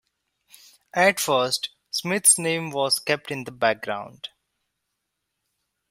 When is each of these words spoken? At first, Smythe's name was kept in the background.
At 0.95 1.19
first, 1.19 1.69
Smythe's 1.91 2.39
name 2.39 2.71
was 2.71 2.97
kept 2.97 3.29
in 3.29 3.43
the 3.43 3.51
background. 3.51 4.29